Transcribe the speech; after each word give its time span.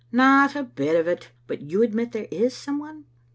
"Not 0.27 0.55
a 0.55 0.63
bit 0.63 0.95
of 0.95 1.07
it. 1.07 1.29
But 1.45 1.61
you 1.69 1.83
admit 1.83 2.11
there 2.11 2.27
is 2.31 2.57
some 2.57 2.79
one?" 2.79 3.05